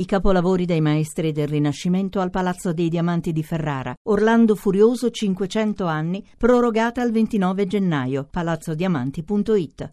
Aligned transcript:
I 0.00 0.06
capolavori 0.06 0.64
dei 0.64 0.80
maestri 0.80 1.30
del 1.30 1.46
Rinascimento 1.46 2.20
al 2.20 2.30
Palazzo 2.30 2.72
dei 2.72 2.88
Diamanti 2.88 3.32
di 3.32 3.42
Ferrara. 3.42 3.94
Orlando 4.08 4.54
Furioso 4.54 5.10
500 5.10 5.84
anni, 5.84 6.26
prorogata 6.38 7.02
al 7.02 7.10
29 7.10 7.66
gennaio. 7.66 8.26
palazzodiamanti.it. 8.30 9.92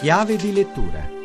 Chiave 0.00 0.36
di 0.36 0.52
lettura 0.52 1.17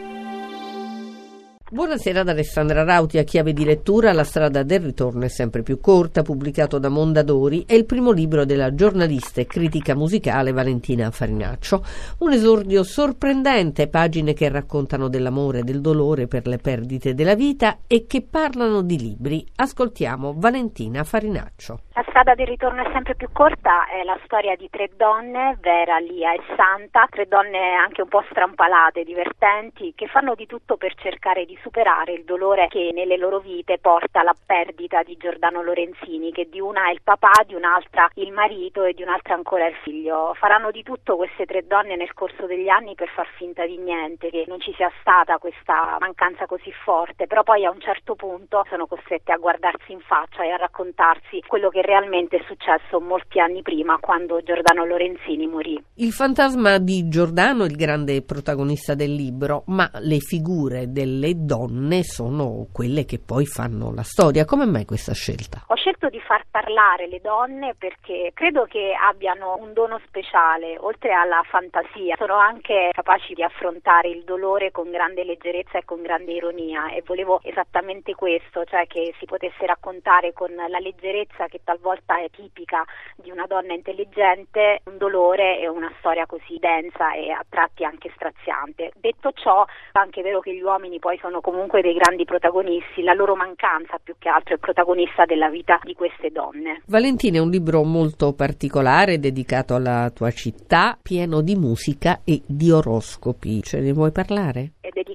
Buonasera 1.73 2.19
ad 2.19 2.29
Alessandra 2.29 2.83
Rauti 2.83 3.17
a 3.17 3.23
chiave 3.23 3.51
di 3.51 3.65
lettura 3.65 4.13
La 4.13 4.23
strada 4.23 4.61
del 4.61 4.79
ritorno 4.79 5.25
è 5.25 5.27
sempre 5.27 5.63
più 5.63 5.79
corta, 5.79 6.21
pubblicato 6.21 6.77
da 6.77 6.87
Mondadori, 6.87 7.63
è 7.65 7.73
il 7.73 7.85
primo 7.85 8.11
libro 8.11 8.45
della 8.45 8.75
giornalista 8.75 9.41
e 9.41 9.47
critica 9.47 9.95
musicale 9.95 10.51
Valentina 10.51 11.09
Farinaccio. 11.09 11.83
Un 12.19 12.31
esordio 12.31 12.83
sorprendente, 12.83 13.87
pagine 13.87 14.33
che 14.33 14.49
raccontano 14.49 15.07
dell'amore 15.07 15.61
e 15.61 15.63
del 15.63 15.81
dolore 15.81 16.27
per 16.27 16.45
le 16.45 16.59
perdite 16.59 17.15
della 17.15 17.33
vita 17.33 17.79
e 17.87 18.05
che 18.05 18.21
parlano 18.21 18.83
di 18.83 18.99
libri. 18.99 19.43
Ascoltiamo 19.55 20.35
Valentina 20.37 21.03
Farinaccio. 21.03 21.79
La 21.95 22.03
strada 22.07 22.33
del 22.33 22.47
ritorno 22.47 22.81
è 22.81 22.89
sempre 22.91 23.13
più 23.13 23.31
corta, 23.31 23.85
è 23.85 24.01
la 24.01 24.17
storia 24.23 24.55
di 24.55 24.67
tre 24.67 24.89
donne, 24.95 25.57
Vera, 25.59 25.99
Lia 25.99 26.33
e 26.33 26.41
Santa, 26.55 27.05
tre 27.07 27.27
donne 27.27 27.75
anche 27.75 28.01
un 28.01 28.07
po' 28.07 28.23
strampalate, 28.31 29.03
divertenti, 29.03 29.93
che 29.95 30.07
fanno 30.07 30.33
di 30.33 30.47
tutto 30.47 30.75
per 30.75 30.95
cercare 30.95 31.45
di 31.45 31.55
superare 31.61 32.13
il 32.13 32.23
dolore 32.23 32.67
che 32.67 32.89
nelle 32.95 33.15
loro 33.15 33.37
vite 33.37 33.77
porta 33.77 34.21
alla 34.21 34.33
perdita 34.43 35.03
di 35.03 35.17
Giordano 35.17 35.61
Lorenzini, 35.61 36.31
che 36.31 36.49
di 36.49 36.59
una 36.59 36.87
è 36.87 36.93
il 36.93 37.01
papà, 37.03 37.43
di 37.45 37.53
un'altra 37.53 38.09
il 38.15 38.31
marito 38.31 38.83
e 38.85 38.93
di 38.93 39.03
un'altra 39.03 39.35
ancora 39.35 39.67
il 39.67 39.75
figlio. 39.83 40.33
Faranno 40.33 40.71
di 40.71 40.81
tutto 40.81 41.15
queste 41.15 41.45
tre 41.45 41.67
donne 41.67 41.95
nel 41.95 42.15
corso 42.15 42.47
degli 42.47 42.69
anni 42.69 42.95
per 42.95 43.09
far 43.09 43.27
finta 43.35 43.67
di 43.67 43.77
niente, 43.77 44.31
che 44.31 44.45
non 44.47 44.59
ci 44.59 44.73
sia 44.73 44.91
stata 45.01 45.37
questa 45.37 45.97
mancanza 45.99 46.47
così 46.47 46.71
forte, 46.71 47.27
però 47.27 47.43
poi 47.43 47.65
a 47.65 47.69
un 47.69 47.81
certo 47.81 48.15
punto 48.15 48.65
sono 48.67 48.87
costrette 48.87 49.31
a 49.31 49.37
guardarsi 49.37 49.91
in 49.91 50.01
faccia 50.01 50.43
e 50.43 50.49
a 50.49 50.57
raccontarsi 50.57 51.43
quello 51.45 51.69
che 51.69 51.81
realmente 51.83 52.37
è 52.37 52.43
successo 52.47 52.99
molti 52.99 53.39
anni 53.39 53.61
prima, 53.61 53.97
quando 53.99 54.41
Giordano 54.41 54.85
Lorenzini 54.85 55.47
morì. 55.47 55.81
Il 55.95 56.11
fantasma 56.11 56.77
di 56.79 57.07
Giordano 57.07 57.63
è 57.63 57.67
il 57.67 57.75
grande 57.75 58.21
protagonista 58.23 58.95
del 58.95 59.13
libro, 59.13 59.63
ma 59.67 59.89
le 59.99 60.19
figure 60.19 60.91
delle 60.91 61.33
donne 61.35 62.03
sono 62.03 62.67
quelle 62.71 63.05
che 63.05 63.19
poi 63.19 63.45
fanno 63.45 63.93
la 63.93 64.03
storia. 64.03 64.45
Come 64.45 64.65
mai 64.65 64.85
questa 64.85 65.13
scelta? 65.13 65.65
Ho 65.67 65.75
scelto 65.75 66.09
di 66.09 66.19
far 66.19 66.45
parlare 66.49 67.07
le 67.07 67.19
donne 67.21 67.75
perché 67.77 68.31
credo 68.33 68.65
che 68.65 68.93
abbiano 68.99 69.57
un 69.59 69.73
dono 69.73 69.99
speciale, 70.07 70.77
oltre 70.79 71.11
alla 71.13 71.41
fantasia, 71.49 72.15
sono 72.17 72.35
anche 72.35 72.89
capaci 72.91 73.33
di 73.33 73.43
affrontare 73.43 74.09
il 74.09 74.23
dolore 74.23 74.71
con 74.71 74.89
grande 74.89 75.23
leggerezza 75.23 75.77
e 75.77 75.85
con 75.85 76.01
grande 76.01 76.31
ironia 76.31 76.91
e 76.91 77.03
volevo 77.05 77.39
esattamente 77.43 78.15
questo, 78.15 78.63
cioè 78.65 78.87
che 78.87 79.13
si 79.19 79.25
potesse 79.25 79.65
raccontare 79.65 80.33
con 80.33 80.53
la 80.53 80.79
leggerezza 80.79 81.47
che 81.47 81.61
talvolta 81.73 82.21
è 82.21 82.29
tipica 82.29 82.85
di 83.15 83.31
una 83.31 83.45
donna 83.47 83.73
intelligente 83.73 84.81
un 84.85 84.97
dolore 84.97 85.59
e 85.59 85.67
una 85.67 85.91
storia 85.99 86.25
così 86.25 86.57
densa 86.59 87.13
e 87.13 87.31
a 87.31 87.43
tratti 87.47 87.83
anche 87.83 88.11
straziante. 88.15 88.91
Detto 88.95 89.31
ciò, 89.33 89.65
è 89.65 89.97
anche 89.97 90.21
vero 90.21 90.39
che 90.39 90.53
gli 90.53 90.61
uomini 90.61 90.99
poi 90.99 91.17
sono 91.19 91.41
comunque 91.41 91.81
dei 91.81 91.93
grandi 91.93 92.25
protagonisti, 92.25 93.01
la 93.01 93.13
loro 93.13 93.35
mancanza 93.35 93.97
più 94.01 94.15
che 94.19 94.29
altro 94.29 94.55
è 94.55 94.57
protagonista 94.57 95.25
della 95.25 95.49
vita 95.49 95.79
di 95.83 95.93
queste 95.93 96.29
donne. 96.29 96.81
Valentina 96.85 97.37
è 97.37 97.41
un 97.41 97.49
libro 97.49 97.83
molto 97.83 98.33
particolare 98.33 99.19
dedicato 99.19 99.73
alla 99.75 100.11
tua 100.13 100.31
città, 100.31 100.97
pieno 101.01 101.41
di 101.41 101.55
musica 101.55 102.21
e 102.23 102.41
di 102.45 102.71
oroscopi. 102.71 103.61
Ce 103.63 103.79
ne 103.79 103.93
vuoi 103.93 104.11
parlare? 104.11 104.73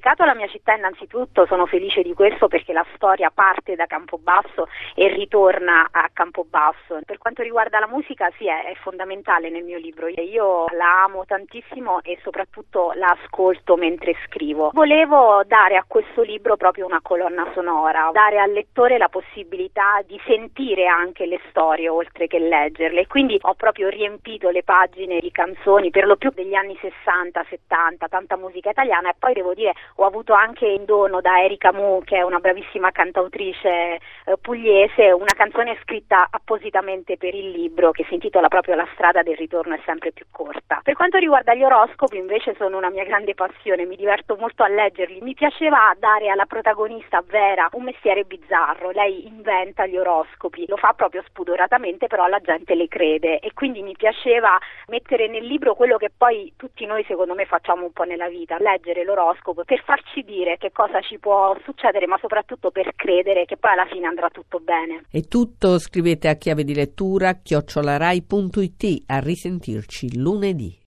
Dedicato 0.09 0.23
alla 0.23 0.41
mia 0.41 0.49
città 0.49 0.73
innanzitutto, 0.73 1.45
sono 1.45 1.67
felice 1.67 2.01
di 2.01 2.15
questo 2.15 2.49
perché 2.49 2.73
la 2.73 2.87
storia 2.95 3.31
parte 3.31 3.75
da 3.75 3.85
Campobasso 3.85 4.67
e 4.95 5.09
ritorna 5.09 5.87
a 5.91 6.09
Campobasso. 6.11 7.01
Per 7.05 7.19
quanto 7.19 7.43
riguarda 7.43 7.79
la 7.79 7.89
musica, 7.89 8.31
sì, 8.39 8.47
è, 8.47 8.75
fondamentale 8.81 9.51
nel 9.51 9.65
mio 9.65 9.77
libro. 9.77 10.07
Io 10.09 10.65
la 10.71 11.03
amo 11.03 11.27
tantissimo 11.27 12.01
e 12.03 12.19
soprattutto 12.23 12.93
la 12.95 13.19
ascolto 13.23 13.77
mentre 13.77 14.17
scrivo. 14.25 14.71
Volevo 14.73 15.43
dare 15.47 15.77
a 15.77 15.85
questo 15.87 16.23
libro 16.23 16.57
proprio 16.57 16.87
una 16.87 17.03
colonna 17.03 17.47
sonora, 17.53 18.09
dare 18.11 18.39
al 18.39 18.53
lettore 18.53 18.97
la 18.97 19.11
possibilità 19.11 20.01
di 20.07 20.19
sentire 20.25 20.87
anche 20.87 21.27
le 21.27 21.39
storie 21.51 21.91
oltre 21.91 22.29
che 22.29 22.39
leggerle. 22.39 23.07
Quindi 23.07 23.39
ho 23.43 23.53
proprio 23.53 23.91
riempito 23.91 24.49
le 24.49 24.63
pagine 24.63 25.21
di 25.21 25.31
canzoni, 25.31 25.91
per 25.91 26.07
lo 26.07 26.17
più 26.17 26.31
degli 26.31 26.55
anni 26.55 26.79
60, 26.81 27.45
70, 27.47 28.09
tanta 28.09 28.39
musica 28.39 28.71
italiana 28.71 29.11
e 29.11 29.15
poi 29.19 29.35
devo 29.35 29.53
dire 29.53 29.75
ho 30.01 30.05
avuto 30.05 30.33
anche 30.33 30.67
in 30.67 30.85
dono 30.85 31.21
da 31.21 31.43
Erika 31.43 31.73
Mu, 31.73 32.03
che 32.05 32.19
è 32.19 32.23
una 32.23 32.39
bravissima 32.39 32.93
cantautrice 32.93 33.69
eh, 33.69 34.37
pugliese, 34.41 35.11
una 35.11 35.35
canzone 35.37 35.77
scritta 35.83 36.29
appositamente 36.31 37.17
per 37.17 37.35
il 37.35 37.51
libro 37.51 37.91
che 37.91 38.05
si 38.07 38.15
intitola 38.15 38.47
proprio 38.47 38.77
La 38.77 38.87
strada 38.93 39.23
del 39.23 39.37
ritorno 39.37 39.75
è 39.75 39.81
sempre 39.85 40.13
più 40.13 40.27
corta. 40.31 40.81
Per 40.85 40.95
quanto 40.95 41.19
riguarda 41.19 41.53
gli 41.55 41.65
oroscopi 41.65 42.17
invece 42.17 42.55
sono 42.57 42.77
una 42.77 42.91
mia 42.91 43.03
grande 43.03 43.35
passione, 43.35 43.87
mi 43.87 43.97
diverto 43.97 44.37
molto 44.39 44.63
a 44.63 44.69
leggerli, 44.69 45.21
mi 45.21 45.35
piaceva 45.35 45.93
dare 45.99 46.29
alla 46.29 46.47
protagonista 46.47 47.21
Vera 47.27 47.69
un 47.73 47.83
mestiere 47.83 48.23
bizzarro, 48.23 48.91
lei 48.91 49.27
inventa 49.27 49.85
gli 49.87 49.97
oroscopi, 49.97 50.65
lo 50.69 50.77
fa 50.77 50.93
proprio 50.93 51.25
spudoratamente, 51.27 52.07
però 52.07 52.29
la 52.29 52.39
gente 52.39 52.77
le 52.77 52.87
crede. 52.87 53.41
E 53.41 53.53
quindi 53.53 53.83
mi 53.83 53.97
piaceva 53.97 54.57
mettere 54.87 55.27
nel 55.27 55.45
libro 55.45 55.75
quello 55.75 55.97
che 55.97 56.11
poi 56.17 56.53
tutti 56.57 56.87
noi 56.87 57.05
secondo 57.09 57.35
me 57.35 57.47
facciamo 57.47 57.85
un 57.85 57.93
po' 57.93 58.05
nella 58.05 58.29
vita, 58.29 58.59
leggere 58.59 59.03
l'oroscopo 59.03 59.65
per 59.65 59.83
farci 59.89 60.23
dire 60.23 60.59
che 60.59 60.71
cosa 60.71 61.01
ci 61.01 61.19
può 61.19 61.57
succedere, 61.65 62.07
ma 62.07 62.19
soprattutto 62.21 62.71
per 62.71 62.93
credere 62.95 63.47
che 63.47 63.57
poi 63.57 63.73
alla 63.73 63.87
fine 63.87 64.07
andrà 64.07 64.29
tutto 64.29 64.61
bene. 64.61 65.05
E 65.11 65.23
tutto 65.23 65.79
scrivete 65.79 66.29
a 66.29 66.35
chiave 66.35 66.63
di 66.63 66.75
lettura 66.75 67.33
chiocciolarai.it 67.43 69.05
a 69.07 69.19
risentirci 69.19 70.19
lunedì. 70.21 70.77